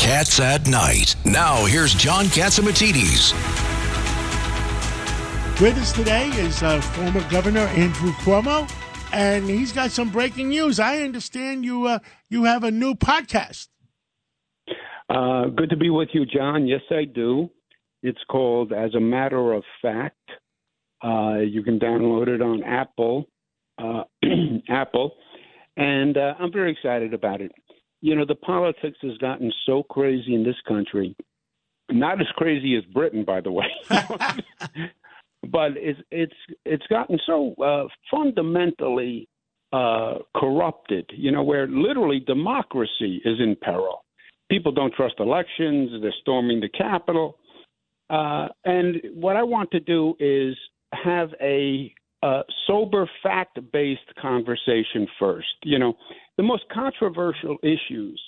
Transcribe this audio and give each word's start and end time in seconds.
Cats 0.00 0.40
at 0.40 0.66
Night. 0.66 1.14
Now, 1.26 1.66
here's 1.66 1.92
John 1.92 2.24
Catsimatidis. 2.24 3.34
With 5.60 5.76
us 5.76 5.92
today 5.92 6.28
is 6.28 6.62
uh, 6.62 6.80
former 6.80 7.20
Governor 7.28 7.66
Andrew 7.76 8.10
Cuomo, 8.12 8.66
and 9.12 9.44
he's 9.44 9.72
got 9.72 9.90
some 9.90 10.08
breaking 10.08 10.48
news. 10.48 10.80
I 10.80 11.02
understand 11.02 11.66
you 11.66 11.86
uh, 11.86 11.98
you 12.30 12.44
have 12.44 12.64
a 12.64 12.70
new 12.70 12.94
podcast. 12.94 13.68
Uh, 15.10 15.48
good 15.48 15.68
to 15.68 15.76
be 15.76 15.90
with 15.90 16.08
you, 16.14 16.24
John. 16.24 16.66
Yes, 16.66 16.80
I 16.90 17.04
do. 17.04 17.50
It's 18.02 18.24
called 18.30 18.72
As 18.72 18.94
a 18.94 19.00
Matter 19.00 19.52
of 19.52 19.64
Fact. 19.82 20.16
Uh, 21.04 21.40
you 21.40 21.62
can 21.62 21.78
download 21.78 22.28
it 22.28 22.40
on 22.40 22.62
Apple, 22.64 23.28
uh, 23.76 24.04
Apple, 24.70 25.12
and 25.76 26.16
uh, 26.16 26.32
I'm 26.38 26.50
very 26.50 26.72
excited 26.72 27.12
about 27.12 27.42
it. 27.42 27.52
You 28.00 28.14
know, 28.14 28.24
the 28.24 28.34
politics 28.34 28.98
has 29.02 29.16
gotten 29.18 29.52
so 29.66 29.82
crazy 29.82 30.34
in 30.34 30.44
this 30.44 30.56
country. 30.66 31.14
Not 31.90 32.20
as 32.20 32.28
crazy 32.36 32.76
as 32.76 32.84
Britain, 32.92 33.24
by 33.24 33.40
the 33.40 33.50
way, 33.50 33.66
but 33.90 35.72
it's 35.76 36.00
it's 36.10 36.34
it's 36.64 36.86
gotten 36.86 37.18
so 37.26 37.54
uh, 37.54 37.88
fundamentally 38.10 39.28
uh, 39.72 40.18
corrupted. 40.36 41.10
You 41.12 41.32
know, 41.32 41.42
where 41.42 41.66
literally 41.66 42.20
democracy 42.20 43.20
is 43.24 43.40
in 43.40 43.56
peril. 43.60 44.04
People 44.50 44.72
don't 44.72 44.94
trust 44.94 45.14
elections. 45.18 45.90
They're 46.00 46.14
storming 46.20 46.60
the 46.60 46.68
Capitol. 46.68 47.38
Uh, 48.10 48.48
and 48.64 48.96
what 49.14 49.36
I 49.36 49.42
want 49.42 49.70
to 49.70 49.80
do 49.80 50.14
is 50.18 50.56
have 50.92 51.30
a, 51.40 51.94
a 52.24 52.42
sober, 52.66 53.08
fact 53.22 53.58
based 53.72 54.14
conversation 54.20 55.06
first. 55.18 55.46
You 55.62 55.78
know, 55.78 55.94
the 56.40 56.46
most 56.46 56.64
controversial 56.72 57.58
issues, 57.62 58.18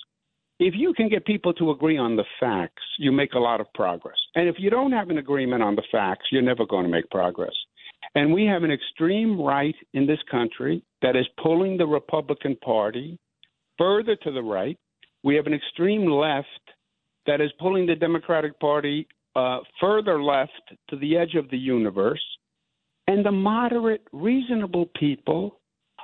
if 0.59 0.75
you 0.77 0.93
can 0.93 1.09
get 1.09 1.25
people 1.25 1.51
to 1.51 1.71
agree 1.71 1.97
on 1.97 2.15
the 2.15 2.23
facts, 2.39 2.83
you 2.99 3.11
make 3.11 3.33
a 3.33 3.39
lot 3.39 3.59
of 3.59 3.65
progress. 3.73 4.19
And 4.35 4.47
if 4.47 4.57
you 4.59 4.69
don't 4.69 4.91
have 4.91 5.09
an 5.09 5.17
agreement 5.17 5.63
on 5.63 5.75
the 5.75 5.81
facts, 5.91 6.27
you're 6.31 6.43
never 6.43 6.63
going 6.63 6.83
to 6.83 6.91
make 6.91 7.09
progress. 7.09 7.55
And 8.13 8.31
we 8.31 8.45
have 8.45 8.61
an 8.61 8.69
extreme 8.69 9.41
right 9.41 9.73
in 9.95 10.05
this 10.05 10.19
country 10.29 10.83
that 11.01 11.15
is 11.15 11.25
pulling 11.41 11.75
the 11.75 11.87
Republican 11.87 12.55
Party 12.57 13.17
further 13.79 14.15
to 14.17 14.31
the 14.31 14.43
right. 14.43 14.77
We 15.23 15.33
have 15.33 15.47
an 15.47 15.55
extreme 15.55 16.05
left 16.05 16.47
that 17.25 17.41
is 17.41 17.49
pulling 17.59 17.87
the 17.87 17.95
Democratic 17.95 18.59
Party 18.59 19.07
uh, 19.35 19.57
further 19.81 20.21
left 20.21 20.51
to 20.91 20.97
the 20.97 21.17
edge 21.17 21.33
of 21.33 21.49
the 21.49 21.57
universe. 21.57 22.23
And 23.07 23.25
the 23.25 23.31
moderate, 23.31 24.03
reasonable 24.11 24.91
people 24.99 25.59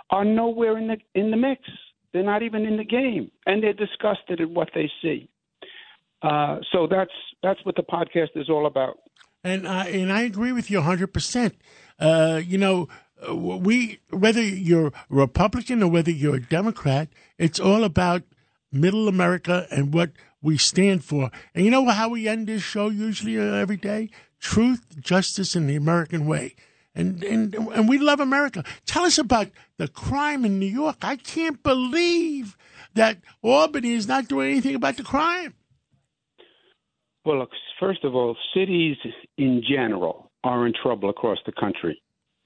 are 0.09 0.25
nowhere 0.25 0.77
in 0.79 0.87
the 0.87 0.97
in 1.13 1.31
the 1.31 1.37
mix. 1.37 1.61
They're 2.13 2.23
not 2.23 2.41
even 2.43 2.65
in 2.65 2.77
the 2.77 2.85
game, 2.85 3.31
and 3.45 3.63
they're 3.63 3.73
disgusted 3.73 4.41
at 4.41 4.49
what 4.49 4.69
they 4.73 4.89
see. 5.01 5.29
Uh, 6.21 6.57
so 6.71 6.87
that's 6.89 7.11
that's 7.43 7.63
what 7.65 7.75
the 7.75 7.83
podcast 7.83 8.35
is 8.35 8.49
all 8.49 8.65
about. 8.65 8.97
And 9.43 9.67
I 9.67 9.87
and 9.87 10.11
I 10.11 10.21
agree 10.21 10.51
with 10.51 10.69
you 10.69 10.79
100. 10.79 11.03
Uh, 11.03 11.07
percent 11.07 11.55
You 11.99 12.57
know, 12.57 12.87
we 13.31 13.99
whether 14.09 14.41
you're 14.41 14.91
Republican 15.09 15.83
or 15.83 15.89
whether 15.89 16.11
you're 16.11 16.35
a 16.35 16.41
Democrat, 16.41 17.09
it's 17.37 17.59
all 17.59 17.83
about 17.83 18.23
middle 18.71 19.07
America 19.07 19.67
and 19.71 19.93
what 19.93 20.11
we 20.41 20.57
stand 20.57 21.03
for. 21.03 21.31
And 21.53 21.63
you 21.65 21.71
know 21.71 21.85
how 21.85 22.09
we 22.09 22.27
end 22.27 22.47
this 22.47 22.61
show 22.61 22.89
usually 22.89 23.37
uh, 23.37 23.53
every 23.53 23.77
day? 23.77 24.09
Truth, 24.39 24.99
justice, 24.99 25.55
and 25.55 25.69
the 25.69 25.75
American 25.75 26.25
way 26.25 26.55
and, 26.95 27.23
and 27.23 27.53
and 27.53 27.87
we 27.87 27.97
love 27.97 28.19
America. 28.19 28.63
Tell 28.85 29.03
us 29.03 29.17
about 29.17 29.47
the 29.77 29.87
crime 29.87 30.45
in 30.45 30.59
New 30.59 30.65
York. 30.65 30.97
I 31.01 31.15
can't 31.15 31.61
believe 31.63 32.57
that 32.95 33.19
Albany 33.41 33.93
is 33.93 34.07
not 34.07 34.27
doing 34.27 34.51
anything 34.51 34.75
about 34.75 34.97
the 34.97 35.03
crime. 35.03 35.53
Well, 37.25 37.39
look, 37.39 37.51
first 37.79 38.03
of 38.03 38.15
all, 38.15 38.35
cities 38.53 38.97
in 39.37 39.61
general 39.67 40.31
are 40.43 40.65
in 40.65 40.73
trouble 40.81 41.09
across 41.09 41.37
the 41.45 41.51
country, 41.51 42.01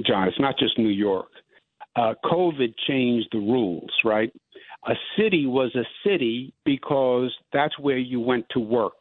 John. 0.06 0.28
It's 0.28 0.40
not 0.40 0.58
just 0.58 0.78
New 0.78 0.90
York. 0.90 1.30
Uh, 1.96 2.14
COVID 2.26 2.74
changed 2.88 3.30
the 3.32 3.38
rules, 3.38 3.92
right? 4.04 4.32
A 4.88 4.94
city 5.18 5.46
was 5.46 5.74
a 5.76 5.86
city 6.06 6.54
because 6.66 7.32
that's 7.54 7.78
where 7.80 7.98
you 7.98 8.20
went 8.20 8.46
to 8.50 8.60
work. 8.60 9.00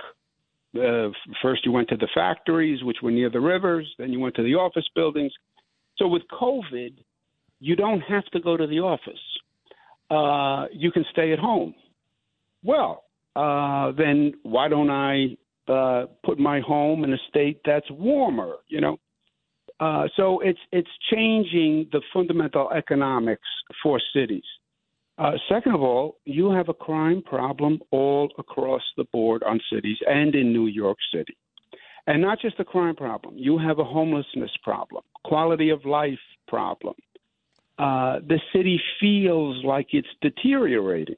Uh, 0.74 1.10
first, 1.42 1.64
you 1.66 1.72
went 1.72 1.88
to 1.88 1.96
the 1.96 2.08
factories, 2.14 2.82
which 2.82 2.98
were 3.02 3.10
near 3.10 3.30
the 3.30 3.40
rivers. 3.40 3.86
Then 3.98 4.10
you 4.12 4.20
went 4.20 4.34
to 4.36 4.42
the 4.42 4.54
office 4.54 4.88
buildings. 4.94 5.32
So 5.98 6.06
with 6.08 6.22
COVID, 6.32 6.94
you 7.60 7.76
don't 7.76 8.00
have 8.00 8.24
to 8.32 8.40
go 8.40 8.56
to 8.56 8.66
the 8.66 8.80
office. 8.80 9.20
Uh, 10.10 10.66
you 10.72 10.90
can 10.90 11.04
stay 11.12 11.32
at 11.32 11.38
home. 11.38 11.74
Well, 12.64 13.04
uh, 13.36 13.92
then 13.92 14.34
why 14.42 14.68
don't 14.68 14.90
I 14.90 15.36
uh, 15.68 16.06
put 16.24 16.38
my 16.38 16.60
home 16.60 17.04
in 17.04 17.12
a 17.12 17.18
state 17.28 17.60
that's 17.64 17.90
warmer? 17.90 18.56
You 18.68 18.80
know. 18.80 18.96
Uh, 19.80 20.06
so 20.16 20.40
it's 20.40 20.60
it's 20.70 20.90
changing 21.10 21.88
the 21.92 22.00
fundamental 22.12 22.70
economics 22.70 23.48
for 23.82 24.00
cities. 24.14 24.44
Uh, 25.18 25.32
second 25.48 25.74
of 25.74 25.82
all, 25.82 26.16
you 26.24 26.50
have 26.50 26.68
a 26.68 26.74
crime 26.74 27.22
problem 27.22 27.78
all 27.90 28.30
across 28.38 28.82
the 28.96 29.04
board 29.12 29.42
on 29.42 29.60
cities 29.72 29.98
and 30.06 30.34
in 30.34 30.52
New 30.52 30.66
York 30.66 30.98
City. 31.14 31.36
And 32.06 32.20
not 32.20 32.40
just 32.40 32.58
a 32.58 32.64
crime 32.64 32.96
problem, 32.96 33.36
you 33.36 33.58
have 33.58 33.78
a 33.78 33.84
homelessness 33.84 34.50
problem, 34.64 35.04
quality 35.24 35.70
of 35.70 35.84
life 35.84 36.18
problem. 36.48 36.94
Uh, 37.78 38.18
the 38.26 38.40
city 38.54 38.80
feels 39.00 39.62
like 39.64 39.88
it's 39.90 40.08
deteriorating. 40.20 41.16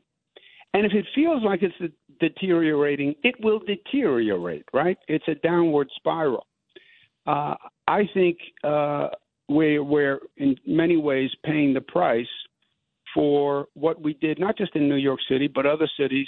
And 0.74 0.84
if 0.84 0.92
it 0.92 1.06
feels 1.14 1.42
like 1.42 1.62
it's 1.62 1.94
deteriorating, 2.20 3.14
it 3.22 3.34
will 3.40 3.60
deteriorate, 3.60 4.64
right? 4.72 4.98
It's 5.08 5.26
a 5.28 5.36
downward 5.36 5.88
spiral. 5.96 6.46
Uh, 7.26 7.54
I 7.86 8.02
think 8.12 8.38
uh, 8.62 9.08
we, 9.48 9.78
we're 9.78 10.18
in 10.36 10.56
many 10.66 10.96
ways 10.96 11.30
paying 11.44 11.72
the 11.74 11.80
price 11.80 12.26
for 13.14 13.68
what 13.74 14.02
we 14.02 14.14
did, 14.14 14.38
not 14.38 14.58
just 14.58 14.74
in 14.74 14.88
New 14.88 14.96
York 14.96 15.20
City, 15.28 15.48
but 15.48 15.64
other 15.64 15.88
cities, 15.98 16.26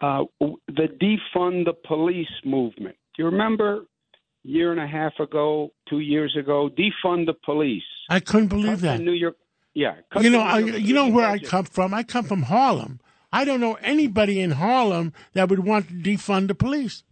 uh, 0.00 0.24
the 0.40 0.88
defund 1.00 1.64
the 1.64 1.74
police 1.86 2.26
movement. 2.44 2.96
Do 3.16 3.22
you 3.22 3.26
remember 3.26 3.78
a 3.78 4.48
year 4.48 4.70
and 4.70 4.80
a 4.80 4.86
half 4.86 5.18
ago, 5.18 5.72
two 5.88 6.00
years 6.00 6.36
ago, 6.38 6.70
defund 6.70 7.26
the 7.26 7.34
police? 7.44 7.82
I 8.08 8.20
couldn't 8.20 8.48
believe 8.48 8.80
that. 8.82 9.00
New 9.00 9.12
York, 9.12 9.36
yeah. 9.74 9.96
You 10.20 10.30
know, 10.30 10.40
I, 10.40 10.58
you 10.58 10.94
know 10.94 11.08
where 11.08 11.26
I 11.26 11.38
come 11.38 11.64
from. 11.64 11.92
I 11.92 12.02
come 12.02 12.24
from 12.24 12.42
Harlem. 12.42 13.00
I 13.32 13.44
don't 13.44 13.60
know 13.60 13.74
anybody 13.82 14.40
in 14.40 14.52
Harlem 14.52 15.12
that 15.32 15.48
would 15.48 15.64
want 15.64 15.88
to 15.88 15.94
defund 15.94 16.48
the 16.48 16.54
police. 16.54 17.02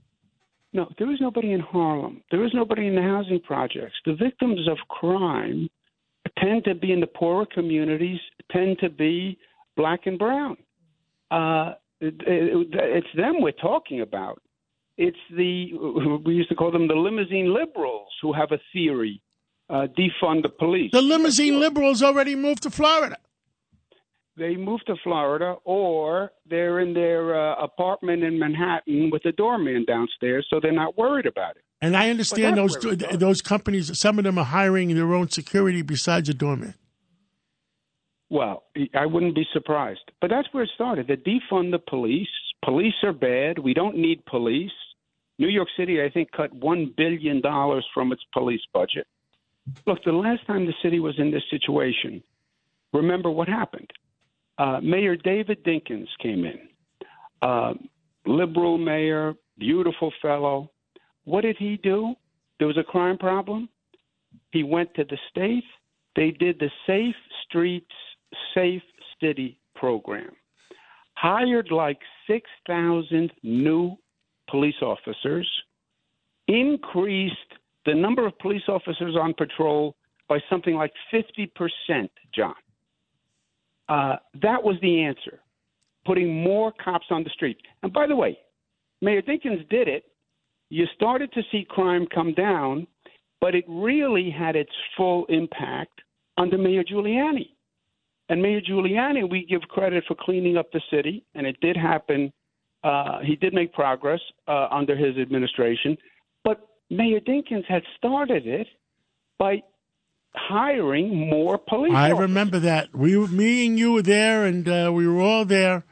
No, 0.73 0.89
there 0.99 1.13
is 1.13 1.21
nobody 1.21 1.53
in 1.53 1.61
Harlem. 1.61 2.23
There 2.31 2.45
is 2.45 2.53
nobody 2.55 2.87
in 2.87 2.95
the 2.95 3.03
housing 3.03 3.41
projects. 3.41 3.95
The 4.07 4.15
victims 4.15 4.69
of 4.69 4.79
crime 4.89 5.69
tend 6.39 6.65
to 6.65 6.75
be 6.75 6.93
in 6.93 7.01
the 7.01 7.07
poorer 7.07 7.47
communities, 7.47 8.21
tend 8.53 8.79
to 8.81 8.91
be 8.91 9.39
black 9.77 10.01
and 10.07 10.19
brown. 10.19 10.57
Uh, 11.31 11.75
it, 12.01 12.15
it, 12.27 12.69
it's 12.73 13.07
them 13.17 13.41
we're 13.41 13.53
talking 13.53 14.01
about. 14.01 14.43
It's 14.99 15.17
the 15.31 15.73
we 16.25 16.35
used 16.35 16.51
to 16.51 16.55
call 16.55 16.71
them 16.71 16.87
the 16.87 16.95
limousine 16.95 17.53
liberals 17.55 18.09
who 18.21 18.33
have 18.33 18.53
a 18.53 18.59
theory: 18.73 19.23
uh, 19.71 19.87
defund 19.99 20.43
the 20.43 20.51
police. 20.51 20.91
The 20.93 21.01
limousine 21.01 21.59
liberals 21.59 22.03
already 22.03 22.35
moved 22.35 22.65
to 22.65 22.71
Florida. 22.71 23.17
They 24.37 24.57
moved 24.57 24.87
to 24.87 24.97
Florida, 25.03 25.57
or 25.65 26.33
they're 26.49 26.81
in 26.81 26.95
their 26.95 27.39
uh, 27.39 27.63
apartment 27.63 28.23
in 28.23 28.39
Manhattan 28.39 29.11
with 29.11 29.25
a 29.27 29.33
doorman 29.33 29.85
downstairs, 29.87 30.47
so 30.49 30.59
they're 30.61 30.73
not 30.73 30.97
worried 30.97 31.27
about 31.27 31.57
it. 31.57 31.65
And 31.83 31.97
I 31.97 32.11
understand 32.11 32.57
those 32.57 32.77
those 33.13 33.43
companies. 33.43 33.99
Some 33.99 34.19
of 34.19 34.25
them 34.25 34.39
are 34.39 34.45
hiring 34.45 34.95
their 34.95 35.13
own 35.15 35.29
security 35.29 35.83
besides 35.83 36.29
a 36.29 36.35
doorman. 36.35 36.75
Well, 38.33 38.63
I 38.95 39.05
wouldn't 39.05 39.35
be 39.35 39.47
surprised. 39.53 40.11
But 40.23 40.31
that's 40.31 40.49
where 40.53 40.65
it 40.65 40.71
started. 40.75 41.07
The 41.07 41.19
defund 41.19 41.71
the 41.71 41.79
police. 41.79 42.31
Police 42.65 42.95
are 43.03 43.13
bad. 43.13 43.59
We 43.59 43.75
don't 43.75 43.99
need 43.99 44.25
police. 44.25 44.73
New 45.39 45.49
York 45.49 45.69
City, 45.77 46.03
I 46.03 46.09
think, 46.09 46.33
cut 46.33 46.59
$1 46.59 46.97
billion 46.97 47.43
from 47.93 48.11
its 48.11 48.23
police 48.33 48.63
budget. 48.73 49.07
Look, 49.87 50.03
the 50.05 50.13
last 50.13 50.47
time 50.47 50.65
the 50.65 50.73
city 50.83 50.99
was 50.99 51.15
in 51.19 51.31
this 51.31 51.43
situation, 51.51 52.23
remember 52.95 53.31
what 53.31 53.49
happened. 53.49 53.91
Uh, 54.57 54.81
Mayor 54.83 55.15
David 55.15 55.63
Dinkins 55.63 56.09
came 56.23 56.47
in. 56.47 56.59
Uh, 57.43 57.75
liberal 58.25 58.79
mayor, 58.79 59.35
beautiful 59.59 60.11
fellow. 60.23 60.71
What 61.25 61.43
did 61.43 61.57
he 61.59 61.77
do? 61.83 62.15
There 62.59 62.67
was 62.67 62.79
a 62.79 62.83
crime 62.83 63.19
problem. 63.19 63.69
He 64.53 64.63
went 64.63 64.95
to 64.95 65.05
the 65.05 65.19
state. 65.29 65.65
They 66.17 66.31
did 66.31 66.59
the 66.59 66.71
Safe 66.87 67.15
Streets, 67.45 67.95
Safe 68.55 68.83
City 69.21 69.59
program. 69.75 70.31
Hired 71.15 71.71
like 71.71 71.99
6,000 72.27 73.33
new 73.43 73.97
police 74.51 74.81
officers, 74.83 75.49
increased 76.49 77.37
the 77.87 77.95
number 77.95 78.27
of 78.27 78.39
police 78.39 78.63
officers 78.69 79.17
on 79.21 79.35
patrol 79.35 79.97
by 80.29 80.39
something 80.49 80.75
like 80.75 80.93
50%, 81.13 82.09
John. 82.35 82.55
Uh, 83.89 84.17
that 84.41 84.63
was 84.63 84.77
the 84.81 85.03
answer, 85.03 85.41
putting 86.07 86.43
more 86.43 86.73
cops 86.83 87.07
on 87.11 87.25
the 87.25 87.31
street. 87.31 87.59
And 87.83 87.93
by 87.93 88.07
the 88.07 88.17
way, 88.17 88.39
Mayor 89.01 89.23
Dinkins 89.23 89.69
did 89.69 89.89
it. 89.89 90.05
You 90.71 90.87
started 90.95 91.33
to 91.33 91.43
see 91.51 91.67
crime 91.69 92.07
come 92.15 92.33
down, 92.33 92.87
but 93.41 93.55
it 93.55 93.65
really 93.69 94.31
had 94.31 94.57
its 94.57 94.71
full 94.97 95.27
impact 95.27 96.01
under 96.39 96.57
Mayor 96.57 96.85
Giuliani. 96.85 97.51
And 98.29 98.41
Mayor 98.41 98.61
Giuliani, 98.61 99.29
we 99.29 99.45
give 99.45 99.63
credit 99.63 100.05
for 100.07 100.15
cleaning 100.19 100.57
up 100.57 100.71
the 100.73 100.81
city, 100.91 101.25
and 101.35 101.47
it 101.47 101.57
did 101.61 101.77
happen. 101.77 102.33
Uh, 102.83 103.19
he 103.25 103.37
did 103.37 103.53
make 103.53 103.73
progress 103.73 104.21
uh, 104.49 104.69
under 104.71 104.97
his 104.97 105.17
administration, 105.17 105.97
but 106.45 106.67
Mayor 106.91 107.21
Dinkins 107.21 107.65
had 107.69 107.83
started 107.97 108.47
it 108.47 108.67
by 109.39 109.63
hiring 110.35 111.29
more 111.29 111.59
police. 111.59 111.93
I 111.95 112.11
officers. 112.11 112.21
remember 112.21 112.59
that. 112.61 112.95
We, 112.95 113.17
were, 113.17 113.29
me 113.29 113.67
and 113.67 113.79
you 113.79 113.93
were 113.93 114.03
there, 114.03 114.45
and 114.45 114.69
uh, 114.69 114.91
we 114.93 115.07
were 115.07 115.21
all 115.21 115.45
there. 115.45 115.85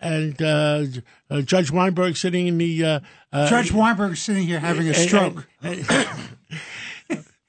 And 0.00 0.40
uh, 0.42 0.84
uh, 1.30 1.42
Judge 1.42 1.70
Weinberg 1.70 2.16
sitting 2.16 2.48
in 2.48 2.58
the 2.58 2.84
uh, 2.84 3.00
uh, 3.32 3.48
Judge 3.48 3.70
Weinberg 3.70 4.16
sitting 4.16 4.44
here 4.44 4.58
having 4.58 4.88
a 4.88 4.94
stroke. 4.94 5.46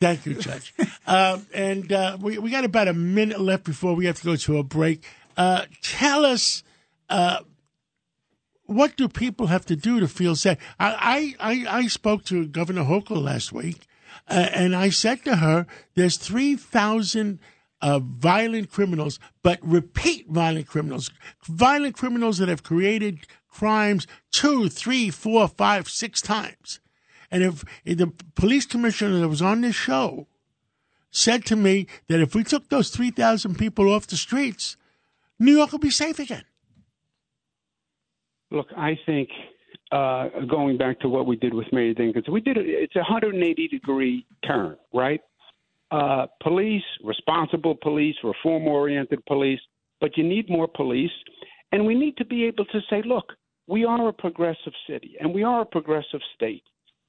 Thank 0.03 0.25
you, 0.25 0.33
Judge. 0.33 0.73
uh, 1.07 1.39
and 1.53 1.89
uh, 1.89 2.17
we 2.19 2.37
we 2.37 2.51
got 2.51 2.65
about 2.65 2.89
a 2.89 2.93
minute 2.93 3.39
left 3.39 3.63
before 3.63 3.95
we 3.95 4.05
have 4.05 4.17
to 4.17 4.25
go 4.25 4.35
to 4.35 4.57
a 4.57 4.63
break. 4.63 5.05
Uh, 5.37 5.63
tell 5.81 6.25
us, 6.25 6.61
uh, 7.09 7.39
what 8.65 8.97
do 8.97 9.07
people 9.07 9.47
have 9.47 9.65
to 9.67 9.77
do 9.77 10.01
to 10.01 10.09
feel 10.09 10.35
safe? 10.35 10.57
I 10.77 11.35
I, 11.39 11.65
I, 11.69 11.87
spoke 11.87 12.25
to 12.25 12.45
Governor 12.47 12.83
Hochul 12.83 13.23
last 13.23 13.53
week, 13.53 13.87
uh, 14.27 14.49
and 14.53 14.75
I 14.75 14.89
said 14.89 15.23
to 15.23 15.37
her, 15.37 15.67
"There's 15.95 16.17
three 16.17 16.57
thousand 16.57 17.39
uh, 17.81 17.99
violent 17.99 18.71
criminals, 18.71 19.19
but 19.41 19.57
repeat 19.61 20.27
violent 20.27 20.67
criminals, 20.67 21.11
violent 21.45 21.95
criminals 21.95 22.39
that 22.39 22.49
have 22.49 22.63
created 22.63 23.25
crimes 23.49 24.05
two, 24.31 24.67
three, 24.67 25.09
four, 25.09 25.47
five, 25.47 25.87
six 25.87 26.21
times." 26.21 26.81
And 27.33 27.41
if, 27.41 27.65
if 27.83 27.97
the 27.97 28.13
police 28.35 28.67
commissioner 28.67 29.19
that 29.19 29.27
was 29.27 29.41
on 29.41 29.61
this 29.61 29.75
show 29.75 30.27
said 31.09 31.43
to 31.45 31.55
me 31.55 31.87
that 32.07 32.21
if 32.21 32.35
we 32.35 32.43
took 32.43 32.69
those 32.69 32.91
3,000 32.91 33.57
people 33.57 33.91
off 33.91 34.05
the 34.05 34.17
streets, 34.17 34.77
New 35.39 35.57
York 35.57 35.71
would 35.71 35.81
be 35.81 35.89
safe 35.89 36.19
again. 36.19 36.43
Look, 38.51 38.67
I 38.77 38.99
think 39.07 39.29
uh, 39.91 40.29
going 40.47 40.77
back 40.77 40.99
to 40.99 41.09
what 41.09 41.25
we 41.25 41.35
did 41.35 41.55
with 41.55 41.65
Mayor 41.73 41.95
Dinkins, 41.95 42.29
we 42.29 42.39
did 42.39 42.55
it. 42.55 42.67
It's 42.67 42.95
a 42.95 42.99
180 42.99 43.67
degree 43.67 44.27
turn, 44.45 44.77
right? 44.93 45.21
Uh, 45.89 46.27
police, 46.43 46.83
responsible 47.03 47.75
police, 47.81 48.15
reform 48.23 48.67
oriented 48.67 49.25
police, 49.25 49.59
but 49.99 50.15
you 50.17 50.23
need 50.23 50.47
more 50.51 50.67
police. 50.67 51.11
And 51.71 51.87
we 51.87 51.95
need 51.95 52.15
to 52.17 52.25
be 52.25 52.45
able 52.45 52.65
to 52.65 52.79
say, 52.91 53.01
look, 53.03 53.33
we 53.65 53.85
are 53.85 54.09
a 54.09 54.13
progressive 54.13 54.73
city 54.87 55.15
and 55.19 55.33
we 55.33 55.41
are 55.43 55.61
a 55.61 55.65
progressive 55.65 56.21
state. 56.35 56.61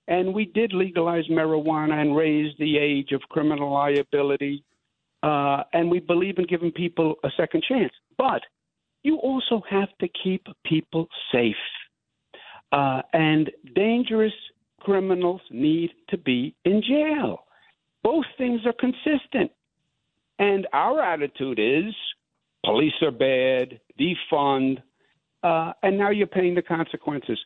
And 0.06 0.34
we 0.34 0.46
did 0.46 0.72
legalize 0.72 1.24
marijuana 1.30 2.00
and 2.00 2.16
raise 2.16 2.52
the 2.58 2.78
age 2.78 3.12
of 3.12 3.22
criminal 3.30 3.72
liability. 3.72 4.62
Uh, 5.22 5.62
and 5.72 5.90
we 5.90 6.00
believe 6.00 6.38
in 6.38 6.46
giving 6.46 6.70
people 6.70 7.14
a 7.24 7.30
second 7.36 7.62
chance. 7.66 7.92
But 8.18 8.42
you 9.02 9.16
also 9.16 9.62
have 9.70 9.88
to 10.00 10.08
keep 10.22 10.46
people 10.64 11.08
safe. 11.32 11.54
Uh, 12.72 13.02
and 13.12 13.50
dangerous 13.74 14.32
criminals 14.80 15.40
need 15.50 15.90
to 16.10 16.18
be 16.18 16.54
in 16.64 16.82
jail. 16.82 17.44
Both 18.02 18.26
things 18.36 18.60
are 18.66 18.74
consistent. 18.74 19.50
And 20.38 20.66
our 20.72 21.00
attitude 21.00 21.58
is 21.58 21.94
police 22.64 22.92
are 23.02 23.10
bad, 23.10 23.80
defund, 23.98 24.82
uh, 25.42 25.72
and 25.82 25.98
now 25.98 26.10
you're 26.10 26.26
paying 26.26 26.54
the 26.54 26.62
consequences. 26.62 27.38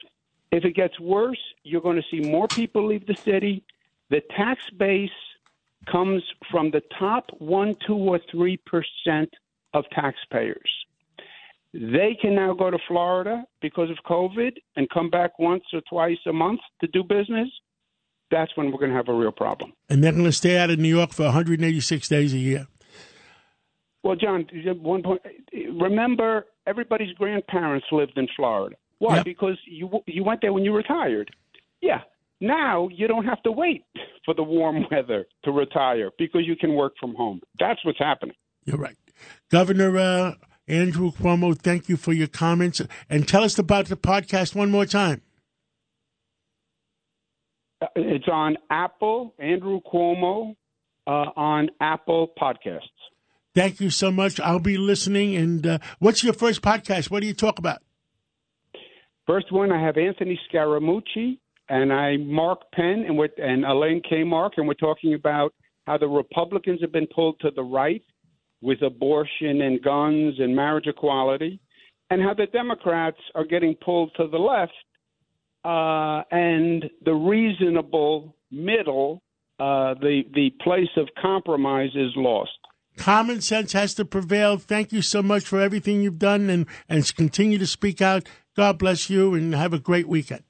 If 0.50 0.64
it 0.64 0.74
gets 0.74 0.98
worse, 0.98 1.38
you're 1.62 1.82
going 1.82 1.96
to 1.96 2.02
see 2.10 2.28
more 2.28 2.48
people 2.48 2.86
leave 2.86 3.06
the 3.06 3.16
city. 3.16 3.64
The 4.10 4.22
tax 4.36 4.60
base 4.78 5.10
comes 5.90 6.22
from 6.50 6.70
the 6.70 6.82
top 6.98 7.30
one, 7.38 7.76
two, 7.86 7.94
or 7.94 8.20
three 8.30 8.58
percent 8.66 9.30
of 9.74 9.84
taxpayers. 9.90 10.70
They 11.74 12.16
can 12.20 12.34
now 12.34 12.54
go 12.54 12.70
to 12.70 12.78
Florida 12.88 13.44
because 13.60 13.90
of 13.90 13.98
COVID 14.06 14.52
and 14.76 14.88
come 14.88 15.10
back 15.10 15.38
once 15.38 15.64
or 15.72 15.82
twice 15.88 16.16
a 16.26 16.32
month 16.32 16.60
to 16.80 16.86
do 16.88 17.04
business. 17.04 17.48
That's 18.30 18.50
when 18.56 18.70
we're 18.70 18.78
going 18.78 18.90
to 18.90 18.96
have 18.96 19.08
a 19.08 19.14
real 19.14 19.32
problem. 19.32 19.72
And 19.88 20.02
they're 20.02 20.12
going 20.12 20.24
to 20.24 20.32
stay 20.32 20.58
out 20.58 20.70
of 20.70 20.78
New 20.78 20.88
York 20.88 21.12
for 21.12 21.24
186 21.24 22.08
days 22.08 22.32
a 22.32 22.38
year. 22.38 22.66
Well, 24.02 24.16
John, 24.16 24.46
one 24.80 25.02
point. 25.02 25.20
Remember, 25.52 26.46
everybody's 26.66 27.12
grandparents 27.14 27.86
lived 27.92 28.16
in 28.16 28.28
Florida. 28.36 28.76
Why? 28.98 29.16
Yep. 29.16 29.24
Because 29.24 29.58
you 29.66 29.90
you 30.06 30.24
went 30.24 30.40
there 30.40 30.52
when 30.52 30.64
you 30.64 30.74
retired. 30.74 31.30
Yeah. 31.80 32.00
Now 32.40 32.88
you 32.92 33.08
don't 33.08 33.24
have 33.24 33.42
to 33.42 33.52
wait 33.52 33.84
for 34.24 34.34
the 34.34 34.42
warm 34.42 34.86
weather 34.90 35.26
to 35.44 35.50
retire 35.50 36.10
because 36.18 36.42
you 36.46 36.56
can 36.56 36.74
work 36.74 36.94
from 37.00 37.14
home. 37.14 37.40
That's 37.58 37.84
what's 37.84 37.98
happening. 37.98 38.36
You're 38.64 38.78
right. 38.78 38.96
Governor 39.50 39.96
uh, 39.98 40.34
Andrew 40.68 41.10
Cuomo, 41.10 41.58
thank 41.58 41.88
you 41.88 41.96
for 41.96 42.12
your 42.12 42.28
comments. 42.28 42.80
And 43.08 43.26
tell 43.26 43.42
us 43.42 43.58
about 43.58 43.86
the 43.86 43.96
podcast 43.96 44.54
one 44.54 44.70
more 44.70 44.86
time. 44.86 45.22
Uh, 47.80 47.86
It's 47.96 48.28
on 48.28 48.58
Apple, 48.70 49.34
Andrew 49.38 49.80
Cuomo, 49.80 50.54
uh, 51.06 51.10
on 51.36 51.70
Apple 51.80 52.32
Podcasts. 52.38 52.82
Thank 53.54 53.80
you 53.80 53.90
so 53.90 54.10
much. 54.12 54.38
I'll 54.40 54.60
be 54.60 54.76
listening. 54.76 55.34
And 55.34 55.66
uh, 55.66 55.78
what's 55.98 56.22
your 56.22 56.34
first 56.34 56.60
podcast? 56.62 57.10
What 57.10 57.20
do 57.20 57.26
you 57.26 57.34
talk 57.34 57.58
about? 57.58 57.78
First 59.28 59.52
one, 59.52 59.70
I 59.70 59.84
have 59.84 59.98
Anthony 59.98 60.40
Scaramucci 60.50 61.38
and 61.68 61.92
I 61.92 62.16
Mark 62.16 62.60
Penn 62.72 63.04
and 63.06 63.18
we're, 63.18 63.28
and 63.36 63.62
Elaine 63.62 64.00
Kamarck, 64.10 64.52
and 64.56 64.66
we're 64.66 64.72
talking 64.72 65.12
about 65.12 65.52
how 65.86 65.98
the 65.98 66.06
Republicans 66.06 66.80
have 66.80 66.92
been 66.92 67.06
pulled 67.14 67.38
to 67.40 67.50
the 67.54 67.62
right 67.62 68.02
with 68.62 68.80
abortion 68.80 69.60
and 69.60 69.82
guns 69.82 70.36
and 70.38 70.56
marriage 70.56 70.86
equality, 70.86 71.60
and 72.08 72.22
how 72.22 72.32
the 72.32 72.46
Democrats 72.46 73.18
are 73.34 73.44
getting 73.44 73.74
pulled 73.84 74.10
to 74.16 74.28
the 74.28 74.38
left, 74.38 74.72
uh, 75.62 76.24
and 76.34 76.86
the 77.04 77.12
reasonable 77.12 78.34
middle, 78.50 79.22
uh, 79.60 79.92
the 80.00 80.22
the 80.34 80.50
place 80.64 80.88
of 80.96 81.06
compromise 81.20 81.90
is 81.94 82.12
lost. 82.16 82.50
Common 82.96 83.40
sense 83.40 83.72
has 83.72 83.94
to 83.94 84.04
prevail. 84.04 84.56
Thank 84.56 84.90
you 84.90 85.02
so 85.02 85.22
much 85.22 85.44
for 85.44 85.60
everything 85.60 86.02
you've 86.02 86.18
done 86.18 86.50
and, 86.50 86.66
and 86.88 87.14
continue 87.14 87.56
to 87.58 87.66
speak 87.66 88.02
out. 88.02 88.28
God 88.58 88.76
bless 88.76 89.08
you 89.08 89.34
and 89.34 89.54
have 89.54 89.72
a 89.72 89.78
great 89.78 90.08
weekend. 90.08 90.42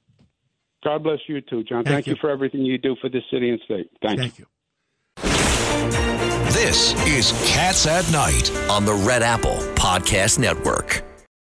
God 0.82 1.02
bless 1.02 1.18
you 1.28 1.42
too, 1.42 1.62
John. 1.62 1.84
Thank 1.84 1.94
Thank, 1.94 2.06
you. 2.06 2.14
you. 2.14 2.18
for 2.18 2.30
everything 2.30 2.62
you 2.62 2.78
do 2.78 2.96
for 3.02 3.10
this 3.10 3.22
city 3.30 3.50
and 3.50 3.60
state. 3.66 3.90
Thank, 4.00 4.16
you. 4.16 4.22
Thank 4.22 4.38
you. 4.38 4.46
This 6.50 6.94
is 7.06 7.32
Cats 7.46 7.86
at 7.86 8.10
Night. 8.10 8.50
on 8.70 8.86
the 8.86 8.94
Red 8.94 9.22
Apple 9.22 9.58
Podcast 9.74 10.38
Network. 10.38 11.04